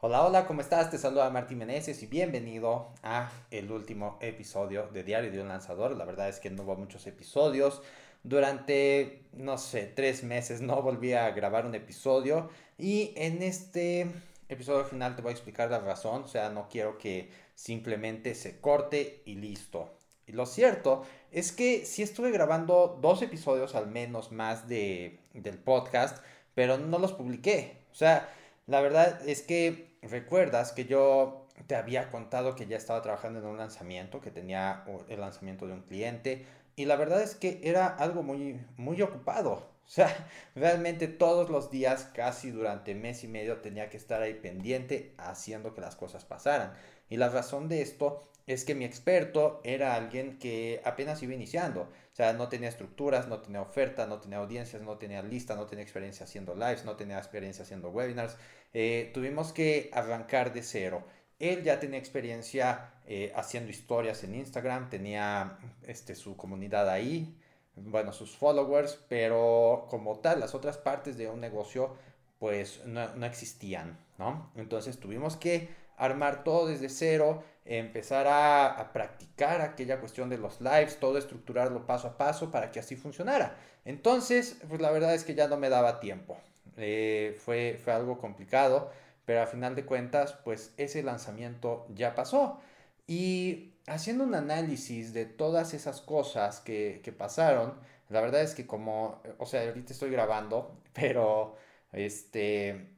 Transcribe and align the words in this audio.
Hola, 0.00 0.24
hola, 0.24 0.46
¿cómo 0.46 0.60
estás? 0.60 0.92
Te 0.92 0.96
saluda 0.96 1.28
Martín 1.28 1.58
Meneses 1.58 2.00
y 2.04 2.06
bienvenido 2.06 2.94
a 3.02 3.32
el 3.50 3.72
último 3.72 4.16
episodio 4.20 4.86
de 4.92 5.02
Diario 5.02 5.32
de 5.32 5.40
un 5.40 5.48
Lanzador. 5.48 5.96
La 5.96 6.04
verdad 6.04 6.28
es 6.28 6.38
que 6.38 6.50
no 6.50 6.62
hubo 6.62 6.76
muchos 6.76 7.08
episodios. 7.08 7.82
Durante, 8.22 9.24
no 9.32 9.58
sé, 9.58 9.86
tres 9.86 10.22
meses 10.22 10.60
no 10.60 10.80
volví 10.82 11.14
a 11.14 11.28
grabar 11.32 11.66
un 11.66 11.74
episodio 11.74 12.48
y 12.78 13.12
en 13.16 13.42
este 13.42 14.06
episodio 14.48 14.84
final 14.84 15.16
te 15.16 15.22
voy 15.22 15.30
a 15.30 15.32
explicar 15.32 15.68
la 15.68 15.80
razón. 15.80 16.22
O 16.22 16.28
sea, 16.28 16.48
no 16.50 16.68
quiero 16.68 16.96
que 16.96 17.32
simplemente 17.56 18.36
se 18.36 18.60
corte 18.60 19.22
y 19.24 19.34
listo. 19.34 19.90
Y 20.28 20.32
lo 20.32 20.46
cierto 20.46 21.02
es 21.32 21.50
que 21.50 21.84
sí 21.84 22.04
estuve 22.04 22.30
grabando 22.30 23.00
dos 23.02 23.20
episodios 23.20 23.74
al 23.74 23.88
menos 23.88 24.30
más 24.30 24.68
de, 24.68 25.18
del 25.34 25.58
podcast, 25.58 26.24
pero 26.54 26.78
no 26.78 27.00
los 27.00 27.14
publiqué. 27.14 27.78
O 27.90 27.96
sea, 27.96 28.32
la 28.68 28.80
verdad 28.80 29.26
es 29.26 29.42
que 29.42 29.87
recuerdas 30.02 30.72
que 30.72 30.84
yo 30.84 31.46
te 31.66 31.76
había 31.76 32.10
contado 32.10 32.54
que 32.54 32.66
ya 32.66 32.76
estaba 32.76 33.02
trabajando 33.02 33.40
en 33.40 33.46
un 33.46 33.58
lanzamiento, 33.58 34.20
que 34.20 34.30
tenía 34.30 34.84
el 35.08 35.20
lanzamiento 35.20 35.66
de 35.66 35.74
un 35.74 35.82
cliente, 35.82 36.46
y 36.76 36.84
la 36.84 36.96
verdad 36.96 37.22
es 37.22 37.34
que 37.34 37.60
era 37.64 37.86
algo 37.86 38.22
muy, 38.22 38.60
muy 38.76 39.02
ocupado. 39.02 39.52
O 39.52 39.90
sea, 39.90 40.14
realmente 40.54 41.08
todos 41.08 41.50
los 41.50 41.70
días, 41.70 42.08
casi 42.14 42.50
durante 42.50 42.94
mes 42.94 43.24
y 43.24 43.28
medio, 43.28 43.58
tenía 43.58 43.88
que 43.88 43.96
estar 43.96 44.22
ahí 44.22 44.34
pendiente 44.34 45.14
haciendo 45.18 45.74
que 45.74 45.80
las 45.80 45.96
cosas 45.96 46.24
pasaran. 46.24 46.72
Y 47.08 47.16
la 47.16 47.30
razón 47.30 47.68
de 47.68 47.82
esto 47.82 48.28
es 48.46 48.64
que 48.64 48.74
mi 48.74 48.84
experto 48.84 49.60
era 49.64 49.94
alguien 49.94 50.38
que 50.38 50.80
apenas 50.84 51.22
iba 51.22 51.34
iniciando. 51.34 51.90
Sea, 52.18 52.32
no 52.32 52.48
tenía 52.48 52.68
estructuras, 52.68 53.28
no 53.28 53.38
tenía 53.38 53.62
oferta, 53.62 54.04
no 54.08 54.18
tenía 54.18 54.38
audiencias, 54.38 54.82
no 54.82 54.98
tenía 54.98 55.22
lista, 55.22 55.54
no 55.54 55.66
tenía 55.66 55.84
experiencia 55.84 56.24
haciendo 56.24 56.56
lives, 56.56 56.84
no 56.84 56.96
tenía 56.96 57.16
experiencia 57.16 57.62
haciendo 57.62 57.90
webinars. 57.90 58.36
Eh, 58.74 59.12
tuvimos 59.14 59.52
que 59.52 59.88
arrancar 59.92 60.52
de 60.52 60.64
cero. 60.64 61.04
Él 61.38 61.62
ya 61.62 61.78
tenía 61.78 61.96
experiencia 61.96 62.90
eh, 63.06 63.32
haciendo 63.36 63.70
historias 63.70 64.24
en 64.24 64.34
Instagram, 64.34 64.90
tenía 64.90 65.60
este, 65.84 66.16
su 66.16 66.36
comunidad 66.36 66.88
ahí, 66.90 67.38
bueno, 67.76 68.12
sus 68.12 68.36
followers, 68.36 68.98
pero 69.08 69.86
como 69.88 70.18
tal, 70.18 70.40
las 70.40 70.56
otras 70.56 70.76
partes 70.76 71.16
de 71.18 71.28
un 71.28 71.38
negocio 71.40 71.94
pues 72.40 72.84
no, 72.84 73.14
no 73.14 73.26
existían, 73.26 73.96
¿no? 74.18 74.50
Entonces 74.56 74.98
tuvimos 74.98 75.36
que 75.36 75.68
armar 75.96 76.42
todo 76.42 76.66
desde 76.66 76.88
cero, 76.88 77.44
empezar 77.68 78.26
a, 78.26 78.90
practicar 78.92 79.60
aquella 79.60 80.00
cuestión 80.00 80.30
de 80.30 80.38
los 80.38 80.60
lives, 80.60 80.98
todo 80.98 81.18
estructurarlo 81.18 81.86
paso 81.86 82.08
a 82.08 82.16
paso 82.16 82.50
para 82.50 82.70
que 82.70 82.80
así 82.80 82.96
funcionara. 82.96 83.56
Entonces, 83.84 84.58
pues 84.68 84.80
la 84.80 84.90
verdad 84.90 85.14
es 85.14 85.24
que 85.24 85.34
ya 85.34 85.48
no 85.48 85.58
me 85.58 85.68
daba 85.68 86.00
tiempo. 86.00 86.38
Eh, 86.76 87.38
fue, 87.44 87.78
fue 87.82 87.92
algo 87.92 88.18
complicado, 88.18 88.90
pero 89.26 89.42
a 89.42 89.46
final 89.46 89.74
de 89.74 89.84
cuentas, 89.84 90.32
pues 90.44 90.72
ese 90.78 91.02
lanzamiento 91.02 91.86
ya 91.94 92.14
pasó. 92.14 92.60
Y 93.06 93.74
haciendo 93.86 94.24
un 94.24 94.34
análisis 94.34 95.12
de 95.12 95.26
todas 95.26 95.74
esas 95.74 96.00
cosas 96.00 96.60
que, 96.60 97.00
que 97.04 97.12
pasaron, 97.12 97.74
la 98.08 98.20
verdad 98.22 98.42
es 98.42 98.54
que 98.54 98.66
como, 98.66 99.20
o 99.38 99.46
sea, 99.46 99.62
ahorita 99.68 99.92
estoy 99.92 100.10
grabando, 100.10 100.80
pero 100.94 101.56
este 101.92 102.97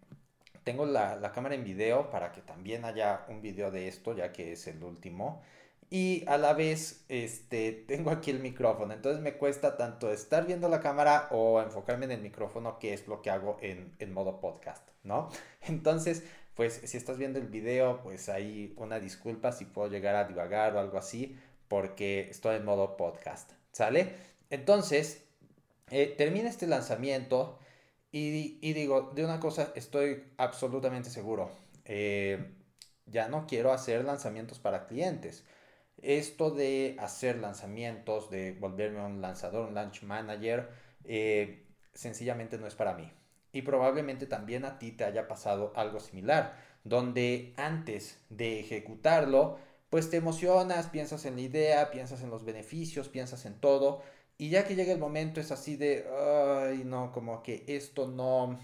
tengo 0.65 0.87
la, 0.87 1.33
cámara 1.33 1.55
en 1.55 1.65
video 1.65 2.11
para 2.11 2.33
que 2.33 2.41
también 2.41 2.85
haya 2.85 3.25
un 3.29 3.43
video 3.43 3.71
de 3.71 3.89
esto, 3.89 4.15
ya 4.15 4.33
que 4.33 4.53
es 4.53 4.67
el 4.67 4.83
último. 4.83 5.43
Y 5.91 6.25
a 6.29 6.39
la 6.39 6.53
vez, 6.53 7.05
este, 7.09 7.73
tengo 7.89 8.11
aquí 8.11 8.31
el 8.31 8.41
micrófono. 8.41 8.93
Entonces 8.93 9.23
me 9.23 9.35
cuesta 9.35 9.77
tanto 9.77 10.11
estar 10.13 10.47
viendo 10.47 10.69
la 10.69 10.81
cámara 10.81 11.29
o 11.31 11.61
enfocarme 11.61 12.05
en 12.07 12.13
el 12.13 12.21
micrófono, 12.21 12.79
que 12.79 12.95
es 12.95 13.09
lo 13.09 13.23
que 13.23 13.31
hago 13.31 13.59
en, 13.61 13.95
en 13.99 14.13
modo 14.13 14.41
podcast, 14.41 14.89
¿no? 15.05 15.31
Entonces, 15.63 16.25
pues 16.55 16.81
si 16.85 16.97
estás 16.97 17.19
viendo 17.19 17.39
el 17.39 17.47
video, 17.47 18.01
pues 18.03 18.29
hay 18.29 18.75
una 18.77 19.01
disculpa 19.01 19.53
si 19.53 19.65
puedo 19.65 19.89
llegar 19.89 20.15
a 20.17 20.25
divagar 20.25 20.75
o 20.77 20.81
algo 20.81 20.99
así, 20.99 21.39
porque 21.69 22.29
estoy 22.31 22.57
en 22.57 22.65
modo 22.65 22.97
podcast, 22.97 23.53
¿sale? 23.73 24.15
Entonces, 24.51 25.25
eh, 25.91 26.13
termina 26.19 26.49
este 26.49 26.67
lanzamiento 26.67 27.60
y, 28.13 28.73
digo, 28.73 29.13
de 29.15 29.25
una 29.25 29.39
cosa 29.39 29.73
estoy 29.75 30.25
absolutamente 30.37 31.11
seguro. 31.11 31.51
Eh, 31.85 32.55
ya 33.07 33.29
no 33.29 33.47
quiero 33.47 33.73
hacer 33.73 34.05
lanzamientos 34.05 34.59
para 34.59 34.87
clientes. 34.87 35.45
Esto 36.03 36.51
de 36.51 36.97
hacer 36.99 37.39
lanzamientos, 37.39 38.31
de 38.31 38.53
volverme 38.53 39.05
un 39.05 39.21
lanzador, 39.21 39.69
un 39.69 39.75
launch 39.75 40.03
manager, 40.03 40.71
eh, 41.05 41.67
sencillamente 41.93 42.59
no 42.59 42.67
es 42.67 42.75
para 42.75 42.95
mí. 42.95 43.13
Y 43.53 43.63
probablemente 43.63 44.27
también 44.27 44.65
a 44.65 44.79
ti 44.79 44.93
te 44.93 45.05
haya 45.05 45.29
pasado 45.29 45.73
algo 45.77 46.01
similar, 46.01 46.57
donde 46.85 47.53
antes 47.57 48.19
de 48.31 48.61
ejecutarlo, 48.61 49.59
pues 49.91 50.09
te 50.09 50.17
emocionas, 50.17 50.87
piensas 50.87 51.25
en 51.27 51.35
la 51.35 51.43
idea, 51.43 51.91
piensas 51.91 52.23
en 52.23 52.31
los 52.31 52.45
beneficios, 52.45 53.09
piensas 53.09 53.45
en 53.45 53.61
todo, 53.61 54.03
y 54.41 54.49
ya 54.49 54.65
que 54.65 54.75
llega 54.75 54.93
el 54.95 54.99
momento 54.99 55.39
es 55.39 55.53
así 55.53 55.77
de, 55.77 56.07
ay, 56.67 56.83
no, 56.87 57.13
como 57.13 57.43
que 57.43 57.63
esto 57.67 58.09
no, 58.09 58.59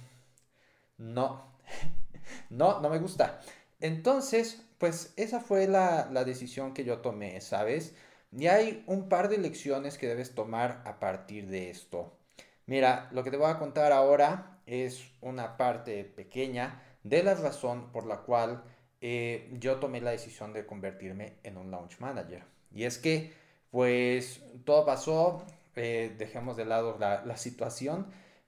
no, 0.97 1.53
no, 2.51 2.81
no 2.81 2.89
me 2.89 2.99
gusta. 2.99 3.41
Entonces, 3.81 4.63
pues 4.79 5.13
esa 5.17 5.41
fue 5.41 5.69
la, 5.69 6.09
la 6.11 6.25
decisión 6.25 6.73
que 6.73 6.85
yo 6.85 7.01
tomé, 7.01 7.43
¿sabes? 7.43 7.95
Y 8.33 8.47
hay 8.47 8.85
un 8.87 9.11
par 9.11 9.29
de 9.29 9.37
lecciones 9.37 9.99
que 9.99 10.09
debes 10.09 10.35
tomar 10.35 10.83
a 10.87 10.99
partir 10.99 11.49
de 11.49 11.69
esto. 11.69 12.17
Mira, 12.65 13.11
lo 13.13 13.23
que 13.23 13.31
te 13.31 13.37
voy 13.37 13.51
a 13.51 13.59
contar 13.59 13.93
ahora 13.93 14.61
es 14.65 15.05
una 15.21 15.59
parte 15.59 16.05
pequeña 16.05 16.83
de 17.03 17.23
la 17.23 17.35
razón 17.35 17.93
por 17.93 18.07
la 18.07 18.23
cual 18.23 18.65
eh, 19.03 19.51
yo 19.59 19.77
tomé 19.77 20.01
la 20.01 20.13
decisión 20.13 20.55
de 20.55 20.65
convertirme 20.65 21.35
en 21.43 21.59
un 21.59 21.71
launch 21.71 21.99
manager. 22.01 22.45
Y 22.75 22.85
es 22.85 22.97
que, 22.97 23.35
pues, 23.71 24.43
todo 24.65 24.87
pasó, 24.87 25.45
eh, 25.77 26.15
dejemos 26.19 26.57
de 26.57 26.65
lado 26.65 26.97
la, 26.99 27.37
situación, 27.37 28.07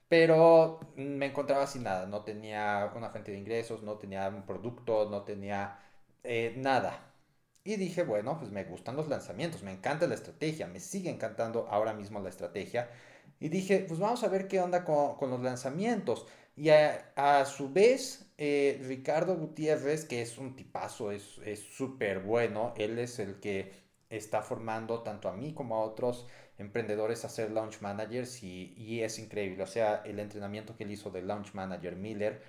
pero 0.09 0.81
me 0.97 1.27
encontraba 1.27 1.67
sin 1.67 1.83
nada, 1.85 2.07
no 2.07 2.23
tenía 2.25 2.91
una 2.97 3.11
fuente 3.11 3.33
de 3.33 3.39
ingresos, 3.39 3.83
no 3.83 3.99
tenía 3.99 4.29
un 4.29 4.45
producto, 4.47 5.09
no 5.11 5.23
tenía 5.23 5.79
eh, 6.25 6.55
nada. 6.57 7.13
Y 7.65 7.77
dije, 7.77 8.03
bueno, 8.03 8.39
pues 8.39 8.51
me 8.51 8.65
gustan 8.65 8.97
los 8.97 9.09
lanzamientos, 9.09 9.63
me 9.63 9.73
encanta 9.73 10.07
la 10.07 10.15
estrategia, 10.15 10.67
me 10.67 10.81
sigue 10.81 11.11
encantando 11.11 11.69
ahora 11.71 11.93
mismo 11.93 12.21
la 12.21 12.31
estrategia. 12.31 12.91
Y 13.41 13.51
dije, 13.51 13.85
pues 13.87 14.01
vamos 14.01 14.25
a 14.25 14.29
ver 14.29 14.49
qué 14.49 14.61
onda 14.61 14.85
con, 14.85 15.31
los 15.31 15.43
lanzamientos. 15.43 16.27
Y 16.57 16.71
a, 16.71 17.45
su 17.45 17.73
vez, 17.73 18.33
eh, 18.39 18.81
Ricardo 18.87 19.37
Gutiérrez, 19.37 20.07
que 20.07 20.23
es 20.23 20.39
un 20.39 20.57
tipazo, 20.57 21.13
es 21.13 21.41
súper 21.71 22.21
bueno, 22.21 22.75
él 22.77 22.99
es 22.99 23.19
el 23.19 23.39
que 23.41 23.89
está 24.11 24.43
formando 24.43 25.03
tanto 25.03 25.29
a 25.29 25.33
mí 25.33 25.53
como 25.53 25.77
a 25.77 25.81
otros 25.81 26.27
emprendedores 26.59 27.25
a 27.25 27.29
ser 27.29 27.51
launch 27.53 27.81
managers 27.81 28.43
y, 28.43 29.03
es 29.03 29.19
increíble. 29.19 29.63
O 29.63 29.67
sea, 29.67 30.03
el 30.05 30.19
entrenamiento 30.19 30.77
que 30.77 30.85
él 30.85 30.91
hizo 30.91 31.11
de 31.11 31.23
launch 31.23 31.55
manager 31.55 31.97
Miller 31.97 32.43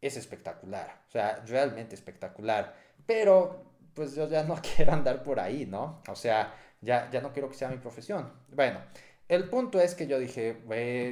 es 0.00 0.16
espectacular. 0.16 1.02
O 1.08 1.10
sea, 1.10 1.42
realmente 1.46 1.94
espectacular. 1.94 2.74
Pero 3.06 3.64
pues 3.94 4.14
yo 4.14 4.28
ya 4.28 4.44
no 4.44 4.60
quiero 4.76 4.92
andar 4.92 5.22
por 5.22 5.40
ahí, 5.40 5.66
¿no? 5.66 6.02
O 6.08 6.16
sea, 6.16 6.54
ya, 6.80 7.10
ya 7.10 7.20
no 7.20 7.32
quiero 7.32 7.48
que 7.48 7.56
sea 7.56 7.68
mi 7.68 7.78
profesión. 7.78 8.30
Bueno, 8.52 8.80
el 9.28 9.48
punto 9.48 9.80
es 9.80 9.94
que 9.94 10.06
yo 10.06 10.18
dije, 10.20 10.60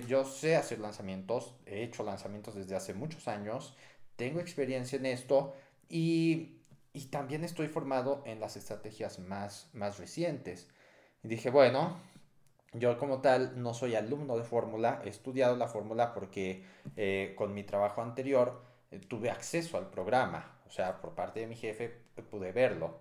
yo 0.06 0.25
sé 0.25 0.54
hacer 0.56 0.78
lanzamientos, 0.78 1.56
he 1.66 1.83
hecho 1.83 2.04
lanzamientos 2.04 2.54
desde 2.54 2.77
hace 2.77 2.94
muchos 2.94 3.27
años, 3.27 3.77
tengo 4.16 4.38
experiencia 4.38 4.97
en 4.99 5.06
esto 5.06 5.56
y, 5.88 6.60
y 6.93 7.06
también 7.06 7.43
estoy 7.43 7.66
formado 7.69 8.22
en 8.27 8.38
las 8.38 8.56
estrategias 8.56 9.19
más, 9.19 9.69
más 9.72 9.99
recientes. 9.99 10.69
Y 11.25 11.28
dije, 11.28 11.50
bueno, 11.50 11.99
yo 12.75 12.99
como 12.99 13.21
tal 13.21 13.62
no 13.62 13.75
soy 13.75 13.95
alumno 13.95 14.37
de 14.37 14.45
fórmula, 14.45 15.01
he 15.05 15.09
estudiado 15.09 15.57
la 15.57 15.69
fórmula 15.69 16.12
porque 16.12 16.65
eh, 16.97 17.35
con 17.37 17.55
mi 17.55 17.62
trabajo 17.62 18.03
anterior 18.03 18.62
eh, 18.91 18.99
tuve 18.99 19.31
acceso 19.31 19.79
al 19.79 19.91
programa, 19.91 20.59
o 20.67 20.71
sea, 20.71 21.01
por 21.01 21.15
parte 21.15 21.41
de 21.41 21.47
mi 21.47 21.57
jefe 21.57 21.89
pude 22.31 22.53
verlo. 22.53 23.01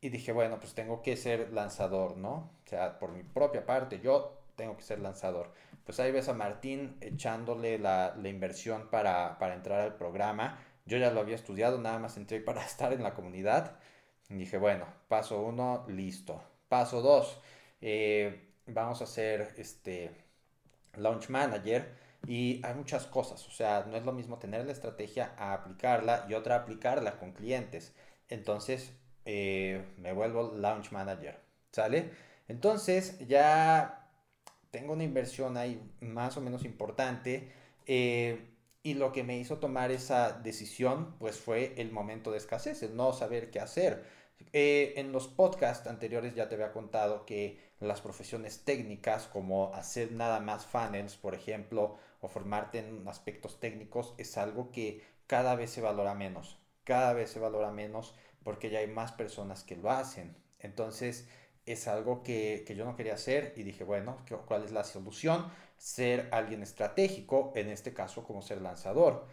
Y 0.00 0.10
dije, 0.10 0.32
bueno, 0.32 0.58
pues 0.58 0.74
tengo 0.74 1.00
que 1.00 1.16
ser 1.16 1.52
lanzador, 1.52 2.18
¿no? 2.18 2.50
O 2.64 2.68
sea, 2.68 2.98
por 2.98 3.12
mi 3.12 3.22
propia 3.22 3.64
parte, 3.64 4.00
yo 4.00 4.38
tengo 4.54 4.76
que 4.76 4.82
ser 4.82 4.98
lanzador. 4.98 5.50
Pues 5.84 5.98
ahí 6.00 6.12
ves 6.12 6.28
a 6.28 6.34
Martín 6.34 6.96
echándole 7.00 7.78
la, 7.78 8.14
la 8.16 8.28
inversión 8.28 8.88
para, 8.90 9.38
para, 9.38 9.54
entrar 9.54 9.80
al 9.80 9.96
programa. 9.96 10.58
Yo 10.86 10.98
ya 10.98 11.10
lo 11.10 11.20
había 11.20 11.34
estudiado, 11.34 11.78
nada 11.78 11.98
más 11.98 12.16
entré 12.18 12.40
para 12.40 12.62
estar 12.66 12.92
en 12.92 13.02
la 13.02 13.14
comunidad. 13.14 13.78
Dije, 14.28 14.58
bueno, 14.58 14.86
paso 15.08 15.40
uno, 15.40 15.84
listo. 15.88 16.42
Paso 16.68 17.02
dos, 17.02 17.40
eh, 17.80 18.53
vamos 18.66 19.00
a 19.00 19.04
hacer 19.04 19.54
este 19.56 20.10
launch 20.94 21.28
manager 21.28 21.94
y 22.26 22.64
hay 22.64 22.74
muchas 22.74 23.06
cosas, 23.06 23.46
o 23.46 23.50
sea, 23.50 23.84
no 23.88 23.96
es 23.96 24.04
lo 24.04 24.12
mismo 24.12 24.38
tener 24.38 24.64
la 24.64 24.72
estrategia 24.72 25.34
a 25.38 25.52
aplicarla 25.52 26.26
y 26.28 26.34
otra 26.34 26.56
aplicarla 26.56 27.18
con 27.18 27.32
clientes. 27.32 27.94
Entonces, 28.28 28.92
eh, 29.26 29.84
me 29.98 30.12
vuelvo 30.12 30.54
launch 30.54 30.90
manager, 30.92 31.38
¿sale? 31.72 32.10
Entonces, 32.48 33.18
ya 33.28 34.08
tengo 34.70 34.92
una 34.94 35.04
inversión 35.04 35.56
ahí 35.56 35.80
más 36.00 36.36
o 36.36 36.40
menos 36.40 36.64
importante. 36.64 37.52
Eh, 37.86 38.53
Y 38.86 38.94
lo 38.94 39.12
que 39.12 39.24
me 39.24 39.38
hizo 39.38 39.58
tomar 39.58 39.90
esa 39.90 40.32
decisión, 40.32 41.16
pues 41.18 41.38
fue 41.38 41.72
el 41.78 41.90
momento 41.90 42.30
de 42.30 42.36
escasez, 42.36 42.82
el 42.82 42.94
no 42.94 43.14
saber 43.14 43.50
qué 43.50 43.58
hacer. 43.58 44.04
Eh, 44.52 44.92
en 44.98 45.10
los 45.10 45.26
podcasts 45.26 45.88
anteriores 45.88 46.34
ya 46.34 46.50
te 46.50 46.56
había 46.56 46.70
contado 46.70 47.24
que 47.24 47.58
las 47.80 48.02
profesiones 48.02 48.62
técnicas, 48.64 49.26
como 49.26 49.72
hacer 49.74 50.12
nada 50.12 50.38
más 50.40 50.66
funnels, 50.66 51.16
por 51.16 51.34
ejemplo, 51.34 51.96
o 52.20 52.28
formarte 52.28 52.80
en 52.80 53.08
aspectos 53.08 53.58
técnicos, 53.58 54.14
es 54.18 54.36
algo 54.36 54.70
que 54.70 55.02
cada 55.26 55.54
vez 55.54 55.70
se 55.70 55.80
valora 55.80 56.14
menos. 56.14 56.58
Cada 56.84 57.14
vez 57.14 57.30
se 57.30 57.40
valora 57.40 57.70
menos 57.70 58.14
porque 58.42 58.68
ya 58.68 58.80
hay 58.80 58.86
más 58.86 59.12
personas 59.12 59.64
que 59.64 59.76
lo 59.76 59.90
hacen. 59.90 60.36
Entonces, 60.58 61.26
es 61.66 61.88
algo 61.88 62.22
que, 62.22 62.64
yo 62.76 62.84
no 62.84 62.96
quería 62.96 63.14
hacer 63.14 63.54
y 63.56 63.62
dije, 63.62 63.84
bueno, 63.84 64.18
¿cuál 64.46 64.64
es 64.64 64.72
la 64.72 64.84
solución? 64.84 65.50
Ser 65.76 66.28
alguien 66.32 66.62
estratégico, 66.62 67.52
en 67.56 67.68
este 67.68 67.92
caso 67.92 68.24
como 68.24 68.42
ser 68.42 68.62
lanzador. 68.62 69.26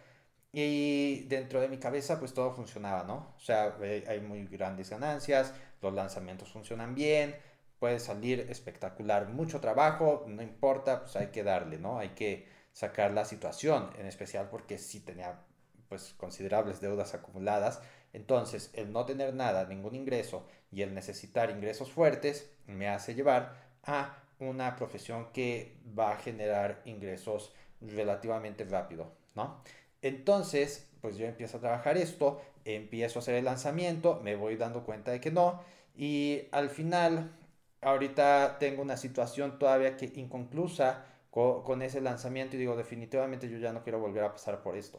Y 0.52 1.24
dentro 1.28 1.60
de 1.60 1.68
mi 1.68 1.78
cabeza 1.78 2.18
pues 2.18 2.34
todo 2.34 2.52
funcionaba, 2.54 3.04
¿no? 3.04 3.34
O 3.36 3.40
sea, 3.40 3.76
eh, 3.82 4.04
hay 4.06 4.20
muy 4.20 4.46
grandes 4.46 4.90
ganancias, 4.90 5.54
los 5.80 5.94
lanzamientos 5.94 6.52
funcionan 6.52 6.94
bien, 6.94 7.34
puede 7.78 7.98
salir 7.98 8.46
espectacular, 8.50 9.28
mucho 9.28 9.60
trabajo, 9.60 10.24
no 10.28 10.42
importa, 10.42 11.00
pues 11.00 11.16
hay 11.16 11.28
que 11.28 11.42
darle, 11.42 11.78
¿no? 11.78 11.98
Hay 11.98 12.10
que 12.10 12.46
sacar 12.72 13.12
la 13.12 13.24
situación, 13.24 13.90
en 13.98 14.06
especial 14.06 14.48
porque 14.50 14.78
sí 14.78 15.00
tenía 15.00 15.40
pues 15.88 16.14
considerables 16.16 16.80
deudas 16.80 17.14
acumuladas. 17.14 17.82
Entonces, 18.12 18.70
el 18.74 18.92
no 18.92 19.04
tener 19.04 19.34
nada, 19.34 19.66
ningún 19.66 19.94
ingreso 19.94 20.46
y 20.70 20.82
el 20.82 20.94
necesitar 20.94 21.50
ingresos 21.50 21.90
fuertes 21.90 22.50
me 22.66 22.88
hace 22.88 23.14
llevar 23.14 23.56
a 23.82 24.21
una 24.48 24.76
profesión 24.76 25.28
que 25.32 25.76
va 25.98 26.12
a 26.12 26.16
generar 26.16 26.82
ingresos 26.84 27.52
relativamente 27.80 28.64
rápido, 28.64 29.12
¿no? 29.34 29.62
Entonces, 30.02 30.88
pues 31.00 31.16
yo 31.16 31.26
empiezo 31.26 31.58
a 31.58 31.60
trabajar 31.60 31.96
esto, 31.96 32.40
empiezo 32.64 33.18
a 33.18 33.22
hacer 33.22 33.34
el 33.34 33.44
lanzamiento, 33.44 34.20
me 34.22 34.36
voy 34.36 34.56
dando 34.56 34.84
cuenta 34.84 35.10
de 35.10 35.20
que 35.20 35.30
no 35.30 35.62
y 35.96 36.42
al 36.52 36.70
final, 36.70 37.32
ahorita 37.80 38.58
tengo 38.58 38.82
una 38.82 38.96
situación 38.96 39.58
todavía 39.58 39.96
que 39.96 40.10
inconclusa 40.16 41.06
con, 41.30 41.82
ese 41.82 42.00
lanzamiento 42.00 42.56
y 42.56 42.58
digo, 42.58 42.76
definitivamente 42.76 43.48
yo 43.48 43.58
ya 43.58 43.72
no 43.72 43.82
quiero 43.82 44.00
volver 44.00 44.24
a 44.24 44.32
pasar 44.32 44.62
por 44.62 44.76
esto. 44.76 44.98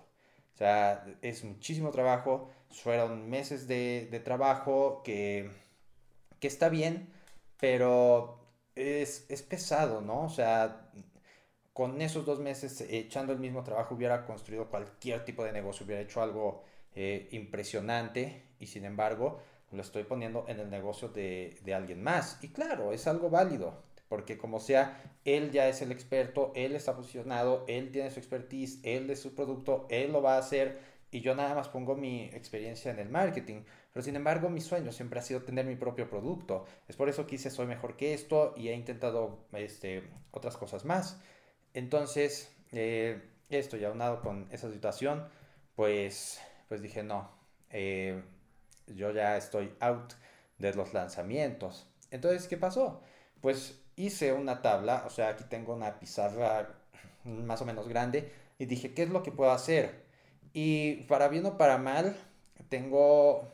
O 0.53 0.57
sea, 0.57 1.05
es 1.21 1.43
muchísimo 1.43 1.91
trabajo, 1.91 2.49
fueron 2.69 3.29
meses 3.29 3.67
de, 3.67 4.07
de 4.11 4.19
trabajo 4.19 5.01
que 5.03 5.49
que 6.43 6.47
está 6.47 6.67
bien, 6.67 7.07
pero 7.57 8.42
es, 8.75 9.25
es 9.29 9.41
pesado, 9.43 10.01
¿no? 10.01 10.23
O 10.23 10.29
sea, 10.29 10.89
con 11.73 12.01
esos 12.01 12.25
dos 12.25 12.39
meses 12.39 12.81
echando 12.89 13.33
el 13.33 13.39
mismo 13.39 13.63
trabajo 13.63 13.95
hubiera 13.95 14.25
construido 14.25 14.69
cualquier 14.69 15.25
tipo 15.25 15.43
de 15.43 15.51
negocio, 15.51 15.85
hubiera 15.85 16.01
hecho 16.01 16.21
algo 16.21 16.63
eh, 16.95 17.27
impresionante 17.31 18.43
y 18.59 18.67
sin 18.67 18.85
embargo 18.85 19.41
lo 19.71 19.81
estoy 19.81 20.03
poniendo 20.03 20.45
en 20.47 20.59
el 20.59 20.69
negocio 20.69 21.09
de, 21.09 21.57
de, 21.63 21.73
alguien 21.73 22.03
más. 22.03 22.37
Y 22.43 22.49
claro, 22.49 22.93
es 22.93 23.07
algo 23.07 23.31
válido, 23.31 23.81
porque 24.07 24.37
como 24.37 24.59
sea, 24.59 25.01
él 25.25 25.51
ya 25.51 25.67
es 25.67 25.81
el 25.81 25.91
experto, 25.91 26.51
él 26.55 26.75
está 26.75 26.95
posicionado, 26.95 27.65
él 27.67 27.91
tiene 27.91 28.11
su 28.11 28.19
expertise, 28.19 28.79
él 28.83 29.07
de 29.07 29.15
su 29.15 29.33
producto, 29.33 29.87
él 29.89 30.11
lo 30.11 30.21
va 30.21 30.35
a 30.35 30.39
hacer 30.39 30.79
y 31.13 31.21
yo 31.21 31.35
nada 31.35 31.53
más 31.53 31.69
pongo 31.69 31.95
mi 31.95 32.23
experiencia 32.25 32.91
en 32.91 32.97
el 32.97 33.09
marketing. 33.09 33.61
Pero 33.93 34.03
sin 34.03 34.15
embargo, 34.15 34.49
mi 34.49 34.61
sueño 34.61 34.91
siempre 34.91 35.19
ha 35.19 35.21
sido 35.21 35.43
tener 35.43 35.65
mi 35.65 35.75
propio 35.75 36.09
producto. 36.09 36.65
Es 36.87 36.95
por 36.95 37.07
eso 37.07 37.27
que 37.27 37.35
hice 37.35 37.51
Soy 37.51 37.67
Mejor 37.67 37.95
que 37.95 38.15
esto 38.15 38.53
y 38.57 38.69
he 38.69 38.73
intentado 38.73 39.45
este, 39.53 40.09
otras 40.31 40.57
cosas 40.57 40.85
más. 40.85 41.21
Entonces, 41.75 42.51
eh, 42.71 43.21
esto 43.49 43.77
ya 43.77 43.89
aunado 43.89 44.21
con 44.21 44.47
esa 44.51 44.71
situación, 44.71 45.27
pues, 45.75 46.41
pues 46.67 46.81
dije, 46.81 47.03
no, 47.03 47.29
eh, 47.69 48.23
yo 48.87 49.11
ya 49.11 49.37
estoy 49.37 49.71
out 49.81 50.13
de 50.57 50.73
los 50.73 50.93
lanzamientos. 50.93 51.87
Entonces, 52.09 52.47
¿qué 52.47 52.57
pasó? 52.57 53.03
Pues 53.39 53.79
hice 53.95 54.33
una 54.33 54.63
tabla, 54.63 55.03
o 55.05 55.11
sea, 55.11 55.29
aquí 55.29 55.43
tengo 55.43 55.75
una 55.75 55.99
pizarra 55.99 56.75
más 57.23 57.61
o 57.61 57.65
menos 57.65 57.87
grande 57.87 58.31
y 58.57 58.65
dije, 58.65 58.93
¿qué 58.95 59.03
es 59.03 59.09
lo 59.09 59.21
que 59.21 59.31
puedo 59.31 59.51
hacer? 59.51 60.02
Y 60.53 61.03
para 61.03 61.27
bien 61.27 61.45
o 61.47 61.57
para 61.57 61.77
mal, 61.79 62.15
tengo, 62.69 63.51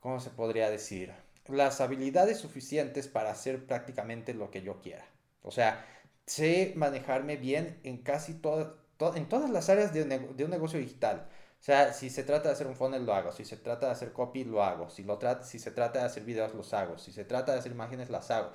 ¿cómo 0.00 0.18
se 0.18 0.30
podría 0.30 0.70
decir? 0.70 1.12
Las 1.48 1.82
habilidades 1.82 2.38
suficientes 2.38 3.06
para 3.06 3.30
hacer 3.30 3.66
prácticamente 3.66 4.32
lo 4.32 4.50
que 4.50 4.62
yo 4.62 4.80
quiera. 4.80 5.04
O 5.42 5.50
sea, 5.50 5.84
sé 6.26 6.72
manejarme 6.76 7.36
bien 7.36 7.78
en 7.84 7.98
casi 7.98 8.34
todo, 8.34 8.78
en 9.14 9.28
todas 9.28 9.50
las 9.50 9.68
áreas 9.68 9.92
de, 9.92 10.02
un 10.02 10.50
negocio 10.50 10.78
digital. 10.78 11.28
O 11.60 11.64
sea, 11.64 11.92
si 11.92 12.10
se 12.10 12.24
trata 12.24 12.48
de 12.48 12.54
hacer 12.54 12.66
un 12.66 12.76
funnel, 12.76 13.04
lo 13.06 13.14
hago. 13.14 13.32
Si 13.32 13.44
se 13.44 13.56
trata 13.56 13.86
de 13.86 13.92
hacer 13.92 14.12
copy, 14.12 14.44
lo 14.44 14.62
hago. 14.62 14.90
Si, 14.90 15.02
lo 15.02 15.18
si 15.42 15.58
se 15.58 15.70
trata 15.70 16.00
de 16.00 16.06
hacer 16.06 16.24
videos, 16.24 16.54
los 16.54 16.72
hago. 16.74 16.98
Si 16.98 17.12
se 17.12 17.24
trata 17.24 17.52
de 17.52 17.58
hacer 17.58 17.72
imágenes, 17.72 18.10
las 18.10 18.30
hago. 18.30 18.52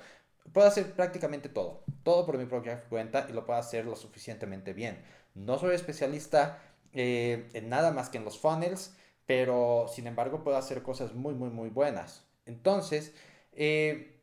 Puedo 0.52 0.66
hacer 0.66 0.92
prácticamente 0.92 1.48
todo. 1.48 1.84
Todo 2.02 2.26
por 2.26 2.38
mi 2.38 2.46
propia 2.46 2.84
cuenta 2.84 3.26
y 3.28 3.32
lo 3.32 3.44
puedo 3.44 3.58
hacer 3.58 3.84
lo 3.84 3.96
suficientemente 3.96 4.72
bien. 4.72 5.02
No 5.34 5.58
soy 5.58 5.74
especialista 5.74 6.60
eh, 6.92 7.48
en 7.54 7.68
nada 7.68 7.92
más 7.92 8.08
que 8.10 8.18
en 8.18 8.24
los 8.24 8.38
funnels, 8.38 8.96
pero 9.26 9.86
sin 9.88 10.06
embargo 10.06 10.42
puedo 10.42 10.56
hacer 10.56 10.82
cosas 10.82 11.14
muy, 11.14 11.34
muy, 11.34 11.50
muy 11.50 11.68
buenas. 11.70 12.26
Entonces, 12.46 13.14
eh, 13.52 14.20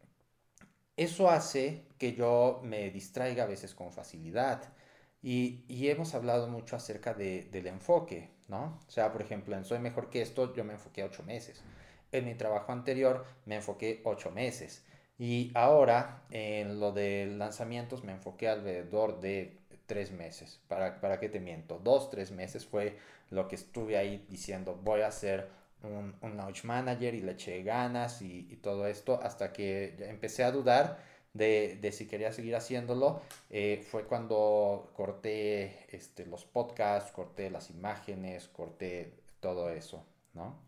eso 0.96 1.30
hace 1.30 1.86
que 1.98 2.14
yo 2.14 2.60
me 2.64 2.90
distraiga 2.90 3.44
a 3.44 3.48
veces 3.48 3.74
con 3.76 3.92
facilidad. 3.92 4.74
Y, 5.22 5.66
y 5.68 5.90
hemos 5.90 6.14
hablado 6.14 6.48
mucho 6.48 6.76
acerca 6.76 7.14
de, 7.14 7.44
del 7.52 7.68
enfoque, 7.68 8.30
¿no? 8.48 8.80
O 8.88 8.92
sea, 8.92 9.12
por 9.12 9.22
ejemplo, 9.22 9.56
en 9.56 9.66
Soy 9.66 9.80
Mejor 9.80 10.10
que 10.10 10.22
esto, 10.22 10.54
yo 10.54 10.64
me 10.64 10.74
enfoqué 10.74 11.04
ocho 11.04 11.24
meses. 11.24 11.64
En 12.12 12.26
mi 12.26 12.36
trabajo 12.36 12.72
anterior 12.72 13.26
me 13.46 13.56
enfoqué 13.56 14.02
ocho 14.06 14.32
meses. 14.32 14.86
Y 15.18 15.52
ahora 15.56 16.24
en 16.32 16.80
lo 16.80 16.92
de 16.92 17.26
lanzamientos 17.26 18.04
me 18.04 18.14
enfoqué 18.14 18.48
alrededor 18.50 19.20
de 19.20 19.58
tres 19.88 20.12
meses. 20.12 20.60
¿Para, 20.68 21.02
¿Para 21.02 21.20
qué 21.20 21.30
te 21.30 21.40
miento? 21.40 21.80
Dos, 21.80 22.12
tres 22.12 22.32
meses 22.32 22.66
fue 22.66 22.98
lo 23.32 23.48
que 23.48 23.56
estuve 23.56 23.98
ahí 23.98 24.26
diciendo, 24.30 24.80
voy 24.84 25.02
a 25.02 25.12
ser 25.12 25.50
un, 25.84 26.16
un 26.22 26.38
launch 26.38 26.64
manager 26.64 27.14
y 27.16 27.22
le 27.22 27.34
eché 27.34 27.64
ganas 27.64 28.22
y, 28.22 28.48
y, 28.52 28.58
todo 28.58 28.88
esto 28.88 29.20
hasta 29.22 29.54
que 29.54 29.96
empecé 30.00 30.44
a 30.44 30.52
dudar 30.52 31.00
de, 31.34 31.78
de 31.82 31.92
si 31.92 32.08
quería 32.08 32.32
seguir 32.34 32.56
haciéndolo. 32.56 33.22
Eh, 33.50 33.86
fue 33.90 34.06
cuando 34.06 34.92
corté 34.96 35.86
este, 35.96 36.26
los 36.26 36.46
podcasts, 36.46 37.12
corté 37.12 37.50
las 37.50 37.70
imágenes, 37.70 38.48
corté 38.48 39.14
todo 39.40 39.70
eso, 39.70 40.06
¿no? 40.34 40.60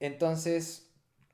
Entonces, 0.00 0.90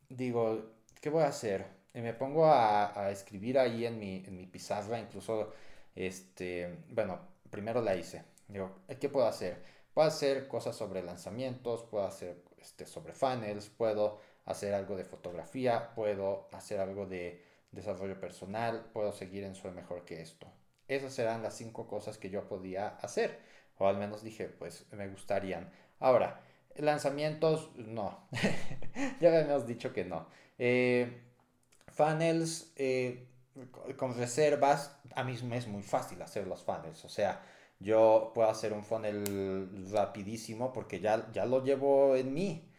digo, 0.08 0.70
¿qué 1.00 1.10
voy 1.10 1.22
a 1.22 1.28
hacer? 1.28 1.66
Me 1.94 2.12
pongo 2.12 2.46
a, 2.46 3.06
a 3.06 3.10
escribir 3.10 3.58
ahí 3.58 3.86
en 3.86 3.98
mi, 3.98 4.22
en 4.26 4.36
mi 4.36 4.46
pizarra, 4.46 5.00
incluso 5.00 5.52
este, 5.98 6.84
bueno, 6.90 7.18
primero 7.50 7.82
la 7.82 7.96
hice. 7.96 8.24
Digo, 8.46 8.70
¿qué 9.00 9.08
puedo 9.08 9.26
hacer? 9.26 9.62
Puedo 9.92 10.06
hacer 10.06 10.46
cosas 10.46 10.76
sobre 10.76 11.02
lanzamientos, 11.02 11.82
puedo 11.82 12.04
hacer 12.06 12.44
este, 12.58 12.86
sobre 12.86 13.12
funnels, 13.12 13.68
puedo 13.68 14.20
hacer 14.44 14.74
algo 14.74 14.96
de 14.96 15.04
fotografía, 15.04 15.92
puedo 15.96 16.48
hacer 16.52 16.78
algo 16.80 17.06
de 17.06 17.44
desarrollo 17.72 18.18
personal, 18.20 18.90
puedo 18.92 19.12
seguir 19.12 19.42
en 19.42 19.56
Soy 19.56 19.72
Mejor 19.72 20.04
que 20.04 20.22
esto. 20.22 20.46
Esas 20.86 21.12
serán 21.12 21.42
las 21.42 21.56
cinco 21.56 21.88
cosas 21.88 22.16
que 22.16 22.30
yo 22.30 22.48
podía 22.48 22.88
hacer, 22.88 23.40
o 23.76 23.88
al 23.88 23.98
menos 23.98 24.22
dije, 24.22 24.48
pues 24.48 24.86
me 24.92 25.08
gustarían. 25.08 25.70
Ahora, 25.98 26.40
lanzamientos, 26.76 27.72
no. 27.74 28.28
ya 29.20 29.36
habíamos 29.36 29.66
dicho 29.66 29.92
que 29.92 30.04
no. 30.04 30.28
Eh, 30.58 31.22
funnels, 31.88 32.72
eh, 32.76 33.26
con 33.96 34.16
reservas, 34.16 34.98
a 35.14 35.24
mí 35.24 35.36
me 35.44 35.56
es 35.56 35.66
muy 35.68 35.82
fácil 35.82 36.20
hacer 36.22 36.46
los 36.46 36.62
funnels. 36.62 37.04
O 37.04 37.08
sea, 37.08 37.42
yo 37.80 38.32
puedo 38.34 38.48
hacer 38.50 38.72
un 38.72 38.84
funnel 38.84 39.90
rapidísimo 39.92 40.72
porque 40.72 41.00
ya, 41.00 41.30
ya 41.32 41.46
lo 41.46 41.64
llevo 41.64 42.16
en 42.16 42.34
mí. 42.34 42.70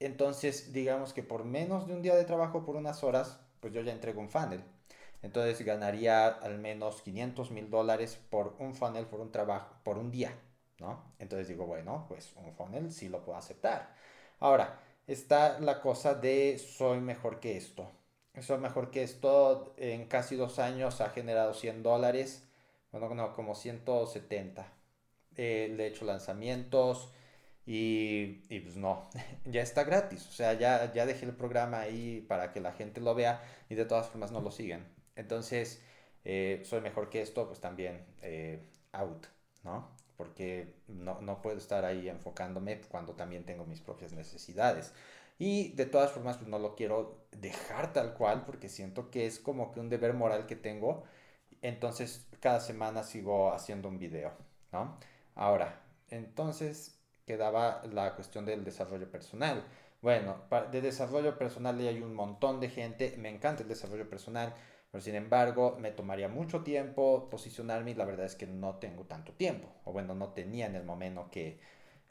Entonces, 0.00 0.72
digamos 0.72 1.12
que 1.12 1.22
por 1.22 1.44
menos 1.44 1.86
de 1.86 1.94
un 1.94 2.02
día 2.02 2.14
de 2.16 2.24
trabajo, 2.24 2.64
por 2.64 2.76
unas 2.76 3.02
horas, 3.04 3.40
pues 3.60 3.72
yo 3.72 3.80
ya 3.82 3.92
entrego 3.92 4.20
un 4.20 4.28
funnel. 4.30 4.62
Entonces 5.22 5.64
ganaría 5.64 6.28
al 6.28 6.58
menos 6.58 7.02
500 7.02 7.50
mil 7.50 7.70
dólares 7.70 8.18
por 8.30 8.54
un 8.58 8.74
funnel, 8.74 9.06
por 9.06 9.20
un 9.20 9.32
trabajo, 9.32 9.74
por 9.84 9.98
un 9.98 10.10
día, 10.10 10.32
¿no? 10.78 11.12
Entonces 11.18 11.48
digo, 11.48 11.66
bueno, 11.66 12.04
pues 12.08 12.32
un 12.36 12.52
funnel 12.52 12.92
sí 12.92 13.08
lo 13.08 13.24
puedo 13.24 13.38
aceptar. 13.38 13.94
Ahora, 14.40 14.80
está 15.06 15.58
la 15.60 15.80
cosa 15.80 16.14
de 16.14 16.58
soy 16.58 17.00
mejor 17.00 17.40
que 17.40 17.56
esto. 17.56 17.90
Eso 18.34 18.56
mejor 18.58 18.90
que 18.90 19.02
esto 19.02 19.74
en 19.78 20.06
casi 20.06 20.36
dos 20.36 20.58
años 20.58 21.00
ha 21.00 21.10
generado 21.10 21.54
100 21.54 21.82
dólares. 21.82 22.44
Bueno, 22.92 23.14
no, 23.14 23.32
como 23.32 23.54
170. 23.54 24.72
Eh, 25.36 25.72
le 25.76 25.84
he 25.84 25.86
hecho 25.88 26.04
lanzamientos 26.04 27.12
y, 27.66 28.42
y, 28.48 28.60
pues 28.60 28.76
no, 28.76 29.08
ya 29.44 29.62
está 29.62 29.84
gratis. 29.84 30.26
O 30.28 30.32
sea, 30.32 30.54
ya, 30.54 30.92
ya 30.92 31.06
dejé 31.06 31.26
el 31.26 31.34
programa 31.36 31.80
ahí 31.80 32.24
para 32.28 32.52
que 32.52 32.60
la 32.60 32.72
gente 32.72 33.00
lo 33.00 33.14
vea 33.14 33.42
y 33.68 33.74
de 33.74 33.84
todas 33.84 34.08
formas 34.08 34.32
no 34.32 34.40
lo 34.40 34.50
siguen. 34.50 34.86
Entonces, 35.16 35.82
eh, 36.24 36.62
soy 36.64 36.80
mejor 36.80 37.10
que 37.10 37.22
esto, 37.22 37.46
pues 37.46 37.60
también 37.60 38.06
eh, 38.22 38.62
out, 38.92 39.26
¿no? 39.64 39.96
porque 40.18 40.74
no, 40.88 41.20
no 41.20 41.40
puedo 41.40 41.56
estar 41.58 41.84
ahí 41.84 42.08
enfocándome 42.08 42.80
cuando 42.88 43.14
también 43.14 43.44
tengo 43.44 43.64
mis 43.64 43.80
propias 43.80 44.12
necesidades. 44.12 44.92
Y 45.38 45.72
de 45.72 45.86
todas 45.86 46.12
formas, 46.12 46.36
pues 46.38 46.48
no 46.48 46.58
lo 46.58 46.74
quiero 46.74 47.26
dejar 47.32 47.92
tal 47.92 48.14
cual 48.14 48.44
porque 48.44 48.68
siento 48.68 49.10
que 49.10 49.26
es 49.26 49.38
como 49.38 49.72
que 49.72 49.80
un 49.80 49.88
deber 49.88 50.14
moral 50.14 50.46
que 50.46 50.56
tengo. 50.56 51.04
Entonces, 51.62 52.26
cada 52.40 52.60
semana 52.60 53.02
sigo 53.04 53.52
haciendo 53.52 53.88
un 53.88 53.98
video, 53.98 54.32
¿no? 54.72 54.98
Ahora, 55.34 55.82
entonces 56.10 56.98
quedaba 57.26 57.82
la 57.92 58.14
cuestión 58.14 58.44
del 58.46 58.64
desarrollo 58.64 59.10
personal. 59.10 59.64
Bueno, 60.00 60.44
de 60.70 60.80
desarrollo 60.80 61.36
personal 61.38 61.78
hay 61.78 62.00
un 62.00 62.14
montón 62.14 62.60
de 62.60 62.70
gente, 62.70 63.14
me 63.18 63.28
encanta 63.28 63.62
el 63.62 63.68
desarrollo 63.68 64.08
personal, 64.08 64.54
pero 64.90 65.02
sin 65.02 65.14
embargo 65.16 65.76
me 65.78 65.90
tomaría 65.90 66.28
mucho 66.28 66.62
tiempo 66.62 67.28
posicionarme 67.30 67.90
y 67.90 67.94
la 67.94 68.04
verdad 68.04 68.26
es 68.26 68.36
que 68.36 68.46
no 68.46 68.76
tengo 68.76 69.04
tanto 69.04 69.32
tiempo, 69.32 69.68
o 69.84 69.92
bueno, 69.92 70.14
no 70.14 70.32
tenía 70.32 70.66
en 70.66 70.76
el 70.76 70.84
momento 70.84 71.28
que 71.30 71.60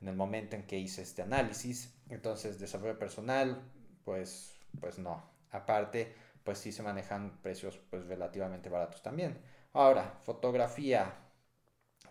en 0.01 0.07
el 0.07 0.15
momento 0.15 0.55
en 0.55 0.63
que 0.67 0.77
hice 0.77 1.01
este 1.01 1.21
análisis. 1.21 1.93
Entonces, 2.09 2.59
desarrollo 2.59 2.97
personal, 2.99 3.61
pues, 4.03 4.55
pues 4.79 4.99
no. 4.99 5.23
Aparte, 5.51 6.13
pues 6.43 6.59
sí 6.59 6.71
se 6.71 6.83
manejan 6.83 7.41
precios 7.41 7.79
pues 7.89 8.05
relativamente 8.07 8.69
baratos 8.69 9.01
también. 9.01 9.37
Ahora, 9.73 10.19
fotografía. 10.23 11.13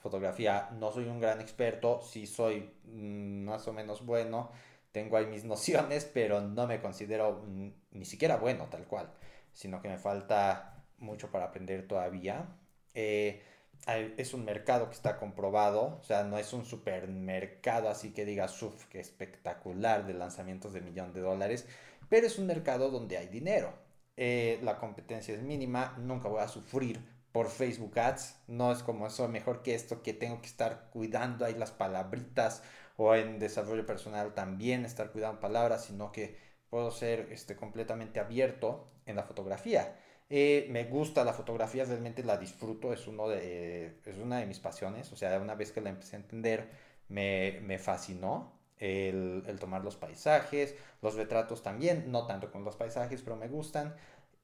Fotografía, 0.00 0.68
no 0.78 0.92
soy 0.92 1.06
un 1.06 1.20
gran 1.20 1.40
experto, 1.40 2.00
sí 2.02 2.26
soy 2.26 2.70
mm, 2.84 3.44
más 3.44 3.66
o 3.66 3.72
menos 3.72 4.04
bueno, 4.06 4.52
tengo 4.92 5.16
ahí 5.16 5.26
mis 5.26 5.44
nociones, 5.52 6.04
pero 6.04 6.40
no 6.40 6.66
me 6.66 6.80
considero 6.80 7.42
mm, 7.46 7.70
ni 7.92 8.04
siquiera 8.04 8.36
bueno 8.36 8.66
tal 8.70 8.86
cual, 8.86 9.10
sino 9.52 9.80
que 9.82 9.88
me 9.88 9.98
falta 9.98 10.84
mucho 10.98 11.30
para 11.30 11.46
aprender 11.46 11.86
todavía. 11.88 12.46
Eh, 12.94 13.42
es 13.86 14.34
un 14.34 14.44
mercado 14.44 14.88
que 14.88 14.94
está 14.94 15.16
comprobado, 15.16 15.98
o 16.00 16.02
sea, 16.02 16.24
no 16.24 16.38
es 16.38 16.52
un 16.52 16.64
supermercado 16.64 17.88
así 17.88 18.12
que 18.12 18.24
diga, 18.24 18.46
uff, 18.46 18.86
qué 18.86 19.00
espectacular 19.00 20.06
de 20.06 20.14
lanzamientos 20.14 20.72
de 20.72 20.80
millón 20.80 21.12
de 21.12 21.20
dólares, 21.20 21.66
pero 22.08 22.26
es 22.26 22.38
un 22.38 22.46
mercado 22.46 22.90
donde 22.90 23.16
hay 23.18 23.28
dinero. 23.28 23.72
Eh, 24.16 24.58
la 24.62 24.78
competencia 24.78 25.34
es 25.34 25.42
mínima, 25.42 25.94
nunca 25.98 26.28
voy 26.28 26.40
a 26.40 26.48
sufrir 26.48 27.00
por 27.32 27.48
Facebook 27.50 27.98
Ads, 27.98 28.36
no 28.48 28.72
es 28.72 28.82
como 28.82 29.06
eso, 29.06 29.28
mejor 29.28 29.62
que 29.62 29.74
esto, 29.74 30.02
que 30.02 30.14
tengo 30.14 30.40
que 30.40 30.46
estar 30.46 30.88
cuidando 30.90 31.44
ahí 31.44 31.54
las 31.54 31.70
palabritas 31.70 32.62
o 32.96 33.14
en 33.14 33.38
desarrollo 33.38 33.84
personal 33.84 34.34
también 34.34 34.84
estar 34.84 35.10
cuidando 35.12 35.38
palabras, 35.40 35.84
sino 35.84 36.12
que 36.12 36.38
puedo 36.70 36.90
ser 36.90 37.28
este, 37.30 37.54
completamente 37.56 38.20
abierto 38.20 38.86
en 39.04 39.16
la 39.16 39.22
fotografía. 39.22 39.96
Eh, 40.28 40.66
me 40.70 40.84
gusta 40.84 41.24
la 41.24 41.32
fotografía, 41.32 41.84
realmente 41.84 42.24
la 42.24 42.36
disfruto, 42.36 42.92
es, 42.92 43.06
uno 43.06 43.28
de, 43.28 43.98
es 44.04 44.16
una 44.18 44.38
de 44.38 44.46
mis 44.46 44.58
pasiones. 44.58 45.12
O 45.12 45.16
sea, 45.16 45.38
una 45.40 45.54
vez 45.54 45.72
que 45.72 45.80
la 45.80 45.90
empecé 45.90 46.16
a 46.16 46.20
entender, 46.20 46.70
me, 47.08 47.60
me 47.62 47.78
fascinó 47.78 48.52
el, 48.78 49.44
el, 49.46 49.58
tomar 49.58 49.84
los 49.84 49.96
paisajes, 49.96 50.74
los 51.02 51.14
retratos 51.14 51.62
también, 51.62 52.10
no 52.10 52.26
tanto 52.26 52.50
con 52.50 52.64
los 52.64 52.76
paisajes, 52.76 53.22
pero 53.22 53.36
me 53.36 53.48
gustan. 53.48 53.94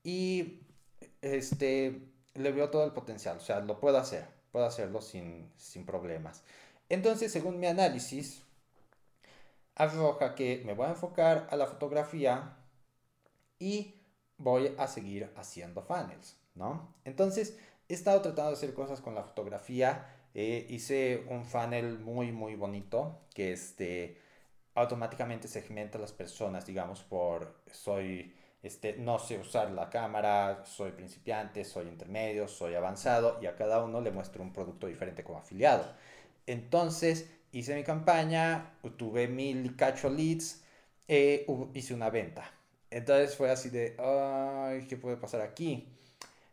Y 0.04 0.60
este, 1.20 2.02
le 2.34 2.52
veo 2.52 2.70
todo 2.70 2.84
el 2.84 2.92
potencial, 2.92 3.36
o 3.38 3.40
sea, 3.40 3.60
lo 3.60 3.80
puedo 3.80 3.98
hacer, 3.98 4.26
puedo 4.52 4.66
hacerlo 4.66 5.00
sin, 5.02 5.50
sin 5.56 5.84
problemas. 5.86 6.44
Entonces, 6.88 7.32
según 7.32 7.58
mi 7.60 7.66
análisis, 7.66 8.42
arroja 9.74 10.34
que 10.34 10.62
me 10.64 10.74
voy 10.74 10.86
a 10.86 10.90
enfocar 10.90 11.48
a 11.50 11.56
la 11.56 11.66
fotografía 11.66 12.56
y 13.58 14.01
voy 14.42 14.74
a 14.76 14.86
seguir 14.86 15.30
haciendo 15.36 15.82
funnels, 15.82 16.36
¿no? 16.54 16.94
Entonces, 17.04 17.58
he 17.88 17.94
estado 17.94 18.20
tratando 18.20 18.50
de 18.50 18.56
hacer 18.56 18.74
cosas 18.74 19.00
con 19.00 19.14
la 19.14 19.22
fotografía. 19.22 20.06
Eh, 20.34 20.66
hice 20.68 21.24
un 21.28 21.44
funnel 21.44 21.98
muy, 21.98 22.32
muy 22.32 22.56
bonito 22.56 23.20
que 23.34 23.52
este, 23.52 24.18
automáticamente 24.74 25.48
segmenta 25.48 25.98
a 25.98 26.00
las 26.00 26.12
personas, 26.12 26.66
digamos, 26.66 27.02
por 27.02 27.62
soy, 27.70 28.34
este, 28.62 28.96
no 28.96 29.18
sé 29.18 29.38
usar 29.38 29.70
la 29.70 29.90
cámara, 29.90 30.64
soy 30.64 30.92
principiante, 30.92 31.64
soy 31.64 31.88
intermedio, 31.88 32.48
soy 32.48 32.74
avanzado 32.74 33.38
y 33.42 33.46
a 33.46 33.56
cada 33.56 33.84
uno 33.84 34.00
le 34.00 34.10
muestro 34.10 34.42
un 34.42 34.52
producto 34.52 34.86
diferente 34.86 35.22
como 35.22 35.38
afiliado. 35.38 35.84
Entonces, 36.46 37.30
hice 37.52 37.74
mi 37.74 37.84
campaña, 37.84 38.74
tuve 38.96 39.28
mil 39.28 39.76
cacho 39.76 40.10
leads, 40.10 40.64
eh, 41.08 41.46
hice 41.74 41.94
una 41.94 42.10
venta 42.10 42.50
entonces 42.92 43.36
fue 43.36 43.50
así 43.50 43.70
de, 43.70 43.96
ay, 43.98 44.86
¿qué 44.86 44.96
puede 44.96 45.16
pasar 45.16 45.40
aquí? 45.40 45.88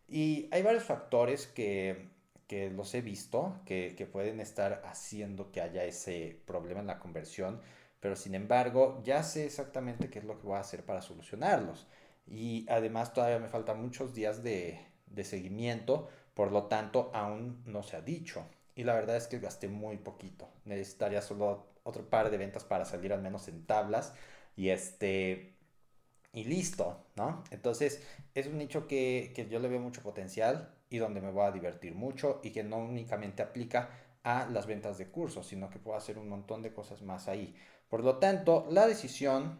Y 0.07 0.47
hay 0.51 0.63
varios 0.63 0.83
factores 0.83 1.47
que, 1.47 2.09
que 2.47 2.69
los 2.69 2.93
he 2.95 3.01
visto, 3.01 3.61
que, 3.65 3.95
que, 3.97 4.05
pueden 4.05 4.39
estar 4.39 4.81
haciendo 4.85 5.51
que 5.51 5.61
haya 5.61 5.83
ese 5.85 6.41
problema 6.45 6.79
en 6.79 6.87
la 6.87 6.99
conversión, 6.99 7.61
pero 7.99 8.15
sin 8.15 8.35
embargo 8.35 9.01
ya 9.03 9.23
sé 9.23 9.45
exactamente 9.45 10.09
qué 10.09 10.19
es 10.19 10.25
lo 10.25 10.39
que 10.39 10.47
voy 10.47 10.57
a 10.57 10.61
hacer 10.61 10.83
para 10.85 11.01
solucionarlos. 11.01 11.87
Y 12.27 12.65
además 12.69 13.13
todavía 13.13 13.39
me 13.39 13.47
faltan 13.47 13.81
muchos 13.81 14.13
días 14.13 14.43
de, 14.43 14.79
de 15.07 15.23
seguimiento, 15.23 16.09
por 16.33 16.51
lo 16.51 16.63
tanto 16.65 17.11
aún 17.13 17.61
no 17.65 17.83
se 17.83 17.97
ha 17.97 18.01
dicho. 18.01 18.45
Y 18.75 18.83
la 18.83 18.93
verdad 18.93 19.17
es 19.17 19.27
que 19.27 19.39
gasté 19.39 19.67
muy 19.67 19.97
poquito. 19.97 20.49
Necesitaría 20.65 21.21
solo 21.21 21.67
otro 21.83 22.09
par 22.09 22.31
de 22.31 22.37
ventas 22.37 22.63
para 22.63 22.85
salir 22.85 23.11
al 23.11 23.21
menos 23.21 23.47
en 23.47 23.65
tablas. 23.65 24.13
Y 24.55 24.69
este, 24.69 25.53
y 26.33 26.43
listo, 26.43 27.05
¿no? 27.15 27.43
Entonces 27.51 28.03
es 28.35 28.47
un 28.47 28.57
nicho 28.57 28.87
que, 28.87 29.31
que, 29.35 29.47
yo 29.47 29.59
le 29.59 29.67
veo 29.67 29.79
mucho 29.79 30.01
potencial 30.01 30.75
y 30.89 30.97
donde 30.97 31.21
me 31.21 31.31
voy 31.31 31.45
a 31.45 31.51
divertir 31.51 31.95
mucho 31.95 32.39
y 32.43 32.51
que 32.51 32.63
no 32.63 32.77
únicamente 32.77 33.41
aplica 33.41 33.89
a 34.23 34.47
las 34.47 34.67
ventas 34.67 34.97
de 34.97 35.07
cursos, 35.07 35.47
sino 35.47 35.69
que 35.69 35.79
puedo 35.79 35.97
hacer 35.97 36.17
un 36.17 36.29
montón 36.29 36.61
de 36.61 36.73
cosas 36.73 37.01
más 37.01 37.27
ahí. 37.27 37.55
Por 37.89 38.03
lo 38.03 38.17
tanto, 38.17 38.67
la 38.69 38.87
decisión 38.87 39.59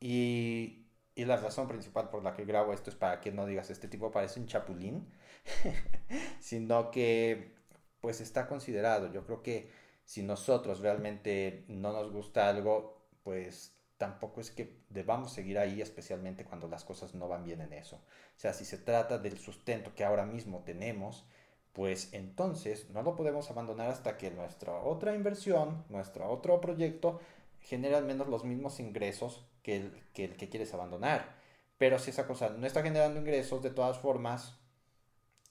y, 0.00 0.86
y 1.14 1.24
la 1.24 1.36
razón 1.36 1.68
principal 1.68 2.10
por 2.10 2.22
la 2.22 2.34
que 2.34 2.44
grabo 2.44 2.72
esto 2.72 2.90
es 2.90 2.96
para 2.96 3.20
que 3.20 3.32
no 3.32 3.46
digas 3.46 3.70
este 3.70 3.88
tipo 3.88 4.10
parece 4.10 4.40
un 4.40 4.46
chapulín, 4.46 5.08
sino 6.40 6.90
que 6.90 7.54
pues 8.00 8.20
está 8.20 8.46
considerado. 8.46 9.12
Yo 9.12 9.24
creo 9.24 9.42
que 9.42 9.70
si 10.04 10.22
nosotros 10.22 10.80
realmente 10.80 11.64
no 11.68 11.92
nos 11.92 12.12
gusta 12.12 12.48
algo, 12.48 13.06
pues 13.22 13.73
tampoco 13.98 14.40
es 14.40 14.50
que 14.50 14.80
debamos 14.90 15.32
seguir 15.32 15.58
ahí, 15.58 15.80
especialmente 15.80 16.44
cuando 16.44 16.68
las 16.68 16.84
cosas 16.84 17.14
no 17.14 17.28
van 17.28 17.44
bien 17.44 17.60
en 17.60 17.72
eso. 17.72 17.96
O 17.96 18.40
sea, 18.40 18.52
si 18.52 18.64
se 18.64 18.78
trata 18.78 19.18
del 19.18 19.38
sustento 19.38 19.94
que 19.94 20.04
ahora 20.04 20.26
mismo 20.26 20.62
tenemos, 20.64 21.24
pues 21.72 22.12
entonces 22.12 22.90
no 22.90 23.02
lo 23.02 23.16
podemos 23.16 23.50
abandonar 23.50 23.90
hasta 23.90 24.16
que 24.16 24.30
nuestra 24.30 24.74
otra 24.74 25.14
inversión, 25.14 25.84
nuestro 25.88 26.30
otro 26.30 26.60
proyecto, 26.60 27.20
genere 27.60 27.96
al 27.96 28.04
menos 28.04 28.28
los 28.28 28.44
mismos 28.44 28.80
ingresos 28.80 29.46
que 29.62 29.76
el 29.76 30.02
que, 30.12 30.24
el 30.24 30.36
que 30.36 30.48
quieres 30.48 30.74
abandonar. 30.74 31.36
Pero 31.78 31.98
si 31.98 32.10
esa 32.10 32.26
cosa 32.26 32.50
no 32.50 32.66
está 32.66 32.82
generando 32.82 33.18
ingresos, 33.20 33.62
de 33.62 33.70
todas 33.70 33.98
formas, 33.98 34.58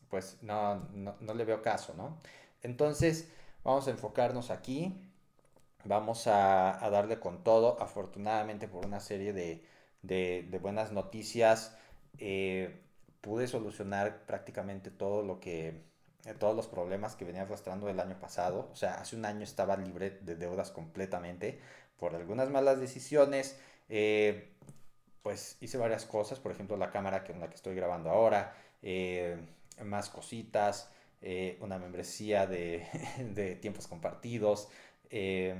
pues 0.09 0.37
no, 0.41 0.75
no, 0.93 1.15
no 1.19 1.33
le 1.33 1.45
veo 1.45 1.61
caso, 1.61 1.93
¿no? 1.95 2.19
Entonces, 2.61 3.29
vamos 3.63 3.87
a 3.87 3.91
enfocarnos 3.91 4.51
aquí 4.51 5.12
vamos 5.85 6.27
a, 6.27 6.79
darle 6.91 7.19
con 7.19 7.43
todo. 7.43 7.81
Afortunadamente 7.81 8.67
por 8.67 8.85
una 8.85 8.99
serie 8.99 9.33
de, 9.33 10.59
buenas 10.61 10.91
noticias 10.91 11.77
eh, 12.19 12.79
pude 13.21 13.47
solucionar 13.47 14.25
prácticamente 14.25 14.91
todo 14.91 15.23
lo 15.23 15.39
que 15.39 15.81
eh, 16.25 16.33
todos 16.39 16.55
los 16.55 16.67
problemas 16.67 17.15
que 17.15 17.25
venía 17.25 17.43
arrastrando 17.43 17.89
el 17.89 17.99
año 17.99 18.19
pasado. 18.19 18.69
O 18.71 18.75
sea, 18.75 18.95
hace 18.95 19.15
un 19.15 19.25
año 19.25 19.43
estaba 19.43 19.77
libre 19.77 20.11
de 20.21 20.35
deudas 20.35 20.71
completamente 20.71 21.59
por 21.97 22.15
algunas 22.15 22.49
malas 22.49 22.79
decisiones. 22.79 23.57
Eh, 23.89 24.49
pues 25.21 25.57
hice 25.61 25.77
varias 25.77 26.05
cosas, 26.05 26.39
por 26.39 26.51
ejemplo 26.51 26.75
la 26.75 26.91
cámara 26.91 27.23
con 27.23 27.39
la 27.39 27.47
que 27.49 27.55
estoy 27.55 27.75
grabando 27.75 28.09
ahora, 28.09 28.53
más 29.85 30.09
cositas, 30.09 30.89
una 31.61 31.77
membresía 31.77 32.45
de, 32.45 32.85
de 33.33 33.55
tiempos 33.55 33.87
compartidos, 33.87 34.69
eh, 35.15 35.53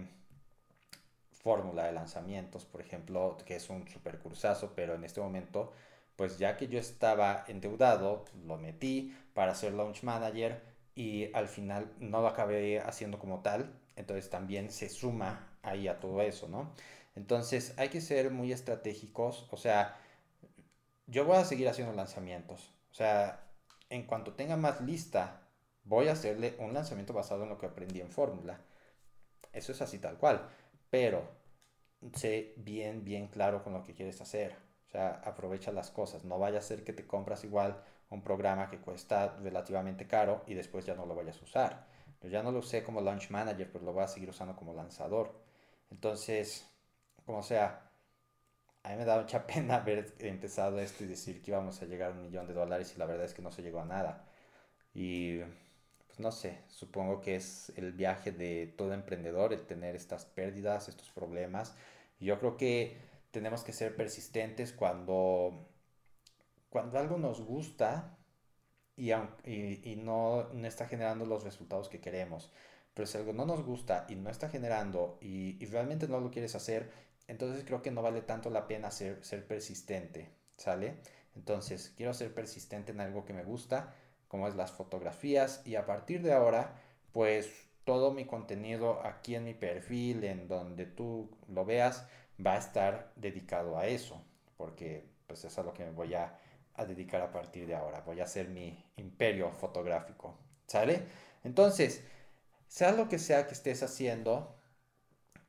fórmula 1.32 1.86
de 1.86 1.92
lanzamientos, 1.92 2.66
por 2.66 2.82
ejemplo, 2.82 3.38
que 3.46 3.56
es 3.56 3.70
un 3.70 3.88
super 3.88 4.18
cursazo, 4.18 4.74
pero 4.76 4.96
en 4.96 5.04
este 5.04 5.22
momento, 5.22 5.72
pues 6.16 6.40
ya 6.40 6.58
que 6.58 6.68
yo 6.68 6.80
estaba 6.80 7.46
endeudado, 7.48 8.26
lo 8.48 8.58
metí 8.58 9.16
para 9.36 9.54
ser 9.54 9.74
launch 9.74 10.02
manager 10.02 10.60
y 10.96 11.32
al 11.36 11.48
final 11.48 11.92
no 12.00 12.22
lo 12.22 12.30
acabé 12.30 12.80
haciendo 12.80 13.20
como 13.20 13.42
tal, 13.42 13.72
entonces 13.96 14.30
también 14.32 14.72
se 14.72 14.90
suma 14.90 15.48
ahí 15.62 15.88
a 15.88 16.00
todo 16.00 16.22
eso, 16.24 16.48
¿no? 16.48 16.72
Entonces 17.16 17.76
hay 17.78 17.90
que 17.90 18.02
ser 18.02 18.32
muy 18.32 18.52
estratégicos, 18.52 19.48
o 19.52 19.58
sea, 19.58 19.98
yo 21.06 21.26
voy 21.26 21.38
a 21.38 21.46
seguir 21.46 21.70
haciendo 21.70 21.94
lanzamientos, 21.94 22.74
o 22.92 22.96
sea, 22.96 23.44
en 23.92 24.04
cuanto 24.08 24.34
tenga 24.34 24.58
más 24.58 24.82
lista, 24.82 25.42
voy 25.84 26.08
a 26.08 26.14
hacerle 26.14 26.56
un 26.58 26.74
lanzamiento 26.74 27.14
basado 27.14 27.44
en 27.44 27.50
lo 27.50 27.60
que 27.60 27.68
aprendí 27.68 28.02
en 28.02 28.10
fórmula 28.10 28.60
eso 29.54 29.72
es 29.72 29.82
así 29.82 30.00
tal 30.00 30.18
cual. 30.18 30.48
Pero 30.90 31.28
sé 32.16 32.54
bien, 32.58 33.04
bien 33.04 33.28
claro 33.28 33.64
con 33.64 33.74
lo 33.74 33.84
que 33.84 33.94
quieres 33.94 34.20
hacer. 34.22 34.56
O 34.88 34.92
sea, 34.92 35.22
aprovecha 35.24 35.72
las 35.72 35.92
cosas. 35.92 36.24
No 36.26 36.40
vaya 36.40 36.60
a 36.60 36.62
ser 36.62 36.84
que 36.84 36.94
te 36.94 37.08
compras 37.08 37.44
igual 37.44 37.82
un 38.10 38.22
programa 38.24 38.70
que 38.70 38.80
cuesta 38.80 39.38
relativamente 39.42 40.08
caro 40.08 40.44
y 40.48 40.54
después 40.54 40.86
ya 40.86 40.96
no 40.96 41.06
lo 41.06 41.16
vayas 41.16 41.40
a 41.42 41.44
usar. 41.44 41.88
Yo 42.22 42.30
ya 42.30 42.44
no 42.44 42.52
lo 42.52 42.60
usé 42.60 42.84
como 42.84 43.02
launch 43.02 43.30
manager, 43.32 43.72
pero 43.72 43.86
lo 43.86 43.94
voy 43.94 44.04
a 44.04 44.08
seguir 44.08 44.30
usando 44.30 44.56
como 44.56 44.74
lanzador. 44.74 45.34
Entonces, 45.92 46.66
como 47.26 47.44
sea, 47.44 47.90
a 48.84 48.90
mí 48.92 48.96
me 48.98 49.06
da 49.06 49.20
mucha 49.20 49.46
pena 49.48 49.76
haber 49.78 50.14
empezado 50.20 50.80
esto 50.80 51.04
y 51.04 51.08
decir 51.08 51.42
que 51.42 51.52
íbamos 51.52 51.82
a 51.82 51.86
llegar 51.86 52.12
a 52.12 52.14
un 52.14 52.22
millón 52.22 52.48
de 52.48 52.54
dólares 52.54 52.94
y 52.96 53.00
la 53.00 53.06
verdad 53.06 53.26
es 53.26 53.34
que 53.34 53.42
no 53.42 53.52
se 53.52 53.62
llegó 53.62 53.80
a 53.82 53.86
nada. 53.86 54.26
Y 54.94 55.42
pues 56.14 56.20
no 56.20 56.32
sé, 56.32 56.60
supongo 56.68 57.22
que 57.22 57.36
es 57.36 57.74
el 57.76 57.92
viaje 57.92 58.32
de 58.32 58.68
todo 58.78 58.94
emprendedor 58.94 59.52
el 59.52 59.66
tener 59.66 59.96
estas 59.96 60.26
pérdidas, 60.26 60.88
estos 60.88 61.10
problemas. 61.10 61.76
Y 62.20 62.26
yo 62.26 62.40
creo 62.40 62.56
que 62.56 62.98
tenemos 63.32 63.64
que 63.64 63.74
ser 63.74 63.96
persistentes 63.96 64.74
cuando, 64.74 65.68
cuando 66.70 67.00
algo 67.00 67.18
nos 67.18 67.42
gusta 67.42 68.16
y, 68.96 69.12
y, 69.12 69.96
no, 69.96 70.50
no, 70.54 70.68
está 70.68 70.88
generando 70.88 71.26
los 71.26 71.44
resultados 71.44 71.90
que 71.90 72.00
queremos. 72.00 72.52
Pero 72.94 73.08
si 73.08 73.18
algo 73.18 73.34
no 73.34 73.48
nos 73.48 73.64
gusta 73.66 74.06
y 74.08 74.16
no 74.16 74.30
está 74.30 74.50
generando 74.50 75.18
y, 75.20 75.58
y, 75.64 75.66
realmente 75.66 76.08
no 76.08 76.20
lo 76.20 76.30
quieres 76.30 76.54
hacer, 76.54 76.92
entonces 77.28 77.64
creo 77.66 77.82
que 77.82 77.90
no 77.90 78.04
vale 78.04 78.22
tanto 78.22 78.52
la 78.52 78.68
pena 78.68 78.92
ser, 78.92 79.26
ser 79.26 79.48
persistente, 79.48 80.30
¿sale? 80.58 81.00
Entonces, 81.36 81.92
quiero 81.98 82.14
ser 82.14 82.36
persistente 82.36 82.92
en 82.92 83.02
algo 83.02 83.26
que 83.26 83.34
me 83.34 83.44
gusta, 83.44 83.96
como 84.34 84.48
es 84.48 84.56
las 84.56 84.72
fotografías, 84.72 85.62
y 85.64 85.76
a 85.76 85.86
partir 85.86 86.24
de 86.24 86.34
ahora, 86.34 86.74
pues 87.12 87.52
todo 87.84 88.12
mi 88.16 88.26
contenido 88.26 89.00
aquí 89.06 89.36
en 89.36 89.44
mi 89.44 89.54
perfil, 89.54 90.24
en 90.24 90.48
donde 90.48 90.88
tú 90.88 91.30
lo 91.48 91.66
veas, 91.66 92.08
va 92.44 92.54
a 92.54 92.58
estar 92.58 93.12
dedicado 93.16 93.78
a 93.78 93.86
eso, 93.86 94.26
porque 94.58 95.06
pues 95.28 95.46
es 95.46 95.56
a 95.60 95.62
lo 95.62 95.76
que 95.76 95.86
me 95.86 95.92
voy 95.92 96.16
a, 96.16 96.40
a 96.74 96.84
dedicar 96.84 97.22
a 97.22 97.32
partir 97.32 97.68
de 97.68 97.76
ahora. 97.76 98.02
Voy 98.02 98.22
a 98.22 98.24
hacer 98.24 98.48
mi 98.50 98.84
imperio 98.98 99.52
fotográfico, 99.52 100.36
¿sale? 100.66 101.04
Entonces, 101.44 102.04
sea 102.68 102.92
lo 102.92 103.10
que 103.10 103.20
sea 103.20 103.46
que 103.46 103.54
estés 103.54 103.84
haciendo, 103.84 104.56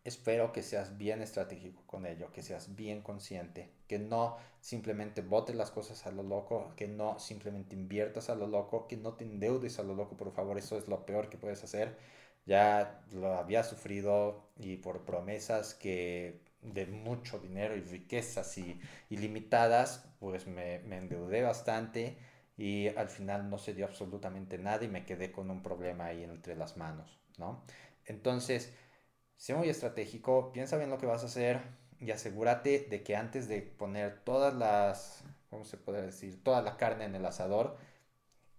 espero 0.05 0.53
que 0.53 0.63
seas 0.63 0.99
bien 0.99 1.23
estratégico 1.23 1.83
con 1.87 2.07
ello, 2.07 2.31
que 2.31 2.43
seas 2.43 2.75
bien 2.77 3.01
consciente, 3.03 3.71
que 3.89 3.99
no 3.99 4.37
simplemente 4.61 5.23
botes 5.23 5.57
las 5.57 5.71
cosas 5.71 6.07
a 6.07 6.13
lo 6.13 6.23
loco, 6.23 6.73
que 6.77 6.87
no 6.89 7.19
simplemente 7.19 7.75
inviertas 7.75 8.29
a 8.31 8.35
lo 8.35 8.47
loco, 8.47 8.87
que 8.87 8.97
no 8.97 9.15
te 9.15 9.25
endeudes 9.25 9.79
a 9.79 9.83
lo 9.83 9.95
loco, 9.95 10.17
por 10.17 10.33
favor, 10.33 10.59
eso 10.59 10.77
es 10.77 10.89
lo 10.89 11.07
peor 11.07 11.31
que 11.31 11.39
puedes 11.39 11.65
hacer. 11.65 11.97
Ya 12.47 13.03
lo 13.13 13.35
había 13.39 13.65
sufrido 13.65 14.51
y 14.59 14.77
por 14.77 15.05
promesas 15.07 15.75
que 15.75 16.43
de 16.61 16.87
mucho 16.87 17.39
dinero 17.39 17.75
y 17.77 17.81
riquezas 17.81 18.59
y 18.59 18.79
ilimitadas, 19.11 20.07
pues 20.21 20.47
me, 20.47 20.81
me 20.81 20.99
endeudé 20.99 21.43
bastante 21.43 22.19
y 22.57 22.89
al 22.89 23.09
final 23.09 23.49
no 23.51 23.59
se 23.59 23.75
dio 23.75 23.87
absolutamente 23.87 24.59
nada 24.59 24.85
y 24.85 24.89
me 24.89 25.05
quedé 25.07 25.33
con 25.33 25.51
un 25.51 25.63
problema 25.63 26.07
ahí 26.07 26.23
entre 26.25 26.57
las 26.57 26.77
manos, 26.77 27.19
¿no? 27.39 27.65
Entonces, 28.07 28.75
Sé 29.37 29.55
muy 29.55 29.69
estratégico, 29.69 30.53
piensa 30.53 30.77
bien 30.77 30.91
lo 30.91 30.99
que 30.99 31.07
vas 31.07 31.23
a 31.23 31.27
hacer 31.27 31.61
y 32.01 32.11
asegúrate 32.11 32.87
de 32.91 33.03
que 33.03 33.17
antes 33.17 33.49
de 33.49 33.63
poner 33.63 34.21
todas 34.25 34.55
las, 34.55 35.25
¿cómo 35.51 35.65
se 35.65 35.77
puede 35.77 36.03
decir? 36.03 36.43
Toda 36.43 36.63
la 36.63 36.77
carne 36.77 37.05
en 37.05 37.15
el 37.15 37.25
asador, 37.25 37.77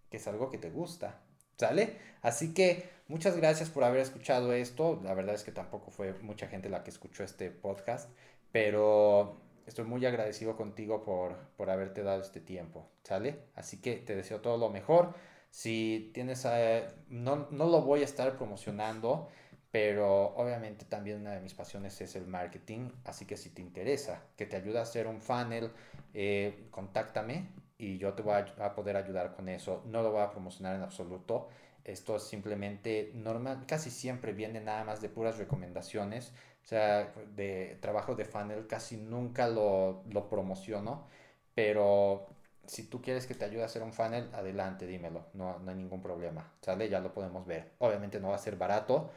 que 0.10 0.18
es 0.18 0.28
algo 0.28 0.50
que 0.50 0.58
te 0.58 0.70
gusta, 0.70 1.22
¿sale? 1.58 1.98
Así 2.22 2.54
que 2.54 2.90
muchas 3.08 3.38
gracias 3.38 3.70
por 3.70 3.84
haber 3.84 4.02
escuchado 4.02 4.54
esto. 4.54 5.00
La 5.04 5.14
verdad 5.14 5.36
es 5.36 5.44
que 5.44 5.52
tampoco 5.52 5.92
fue 5.92 6.14
mucha 6.22 6.48
gente 6.48 6.70
la 6.70 6.84
que 6.84 6.90
escuchó 6.90 7.24
este 7.24 7.52
podcast, 7.52 8.10
pero 8.52 9.42
estoy 9.66 9.86
muy 9.86 10.06
agradecido 10.06 10.56
contigo 10.56 11.04
por, 11.04 11.36
por 11.58 11.70
haberte 11.70 12.04
dado 12.04 12.22
este 12.22 12.40
tiempo, 12.40 12.90
¿sale? 13.04 13.40
Así 13.56 13.82
que 13.82 13.96
te 13.96 14.16
deseo 14.16 14.42
todo 14.42 14.58
lo 14.58 14.70
mejor. 14.70 15.14
Si 15.50 16.12
tienes, 16.14 16.46
eh, 16.50 16.88
no, 17.08 17.48
no 17.52 17.68
lo 17.68 17.82
voy 17.82 18.02
a 18.02 18.06
estar 18.06 18.36
promocionando 18.38 19.30
pero 19.76 20.34
obviamente 20.38 20.86
también 20.86 21.20
una 21.20 21.32
de 21.32 21.42
mis 21.42 21.54
pasiones 21.54 22.00
es 22.00 22.16
el 22.16 22.28
marketing, 22.28 22.92
así 23.04 23.26
que 23.26 23.36
si 23.36 23.50
te 23.50 23.62
interesa, 23.62 24.22
que 24.38 24.46
te 24.46 24.56
ayude 24.56 24.80
a 24.80 24.84
hacer 24.84 25.06
un 25.06 25.20
funnel, 25.20 25.70
eh, 26.14 26.68
contáctame 26.72 27.50
y 27.78 27.98
yo 27.98 28.14
te 28.14 28.24
voy 28.24 28.36
a, 28.36 28.74
poder 28.74 28.96
ayudar 28.96 29.36
con 29.36 29.50
eso. 29.50 29.84
No 29.88 30.02
lo 30.02 30.14
voy 30.14 30.22
a 30.22 30.32
promocionar 30.32 30.78
en 30.78 30.82
absoluto. 30.82 31.50
Esto 31.84 32.16
es 32.16 32.24
simplemente 32.24 33.12
normal, 33.16 33.66
casi 33.68 33.92
siempre 33.92 34.32
viene 34.32 34.62
nada 34.62 34.86
más 34.86 35.02
de 35.02 35.10
puras 35.10 35.38
recomendaciones. 35.38 36.32
O 36.64 36.68
sea, 36.68 37.12
de 37.36 37.78
trabajo 37.82 38.16
de 38.16 38.24
funnel 38.24 38.68
casi 38.68 38.96
nunca 38.96 39.50
lo, 39.50 40.04
lo 40.10 40.30
promociono, 40.30 41.06
pero 41.54 42.30
si 42.66 42.84
tú 42.88 43.02
quieres 43.02 43.28
que 43.28 43.36
te 43.36 43.44
ayude 43.44 43.64
a 43.64 43.66
hacer 43.66 43.84
un 43.84 43.92
funnel, 43.92 44.30
adelante, 44.34 44.88
dímelo, 44.88 45.26
no, 45.34 45.60
no 45.60 45.72
hay 45.72 45.76
ningún 45.76 46.02
problema, 46.02 46.50
¿sale? 46.62 46.88
Ya 46.88 47.02
lo 47.02 47.14
podemos 47.14 47.46
ver. 47.46 47.74
Obviamente 47.80 48.22
no 48.22 48.30
va 48.30 48.36
a 48.36 48.40
ser 48.40 48.56
barato, 48.56 49.12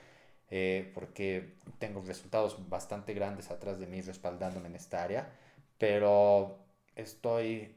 eh, 0.50 0.90
porque 0.94 1.56
tengo 1.78 2.02
resultados 2.02 2.68
bastante 2.68 3.14
grandes 3.14 3.50
atrás 3.50 3.78
de 3.78 3.87
mí 3.87 4.00
respaldándome 4.00 4.68
en 4.68 4.76
esta 4.76 5.02
área, 5.02 5.32
pero 5.78 6.58
estoy 6.96 7.76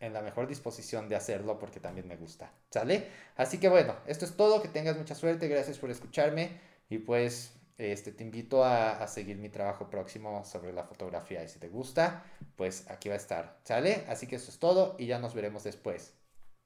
en 0.00 0.12
la 0.14 0.22
mejor 0.22 0.46
disposición 0.46 1.08
de 1.08 1.16
hacerlo 1.16 1.58
porque 1.58 1.80
también 1.80 2.08
me 2.08 2.16
gusta, 2.16 2.52
¿sale? 2.70 3.06
Así 3.36 3.58
que 3.58 3.68
bueno, 3.68 3.94
esto 4.06 4.24
es 4.24 4.34
todo, 4.36 4.62
que 4.62 4.68
tengas 4.68 4.96
mucha 4.96 5.14
suerte, 5.14 5.48
gracias 5.48 5.78
por 5.78 5.90
escucharme 5.90 6.58
y 6.88 6.98
pues 6.98 7.52
este, 7.78 8.12
te 8.12 8.24
invito 8.24 8.64
a, 8.64 9.02
a 9.02 9.06
seguir 9.08 9.36
mi 9.38 9.50
trabajo 9.50 9.90
próximo 9.90 10.44
sobre 10.44 10.72
la 10.72 10.84
fotografía 10.84 11.44
y 11.44 11.48
si 11.48 11.58
te 11.58 11.68
gusta, 11.68 12.24
pues 12.56 12.90
aquí 12.90 13.08
va 13.08 13.14
a 13.14 13.18
estar, 13.18 13.58
¿sale? 13.64 14.04
Así 14.08 14.26
que 14.26 14.36
eso 14.36 14.50
es 14.50 14.58
todo 14.58 14.96
y 14.98 15.06
ya 15.06 15.18
nos 15.18 15.34
veremos 15.34 15.64
después. 15.64 16.14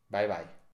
Bye 0.08 0.28
bye. 0.28 0.63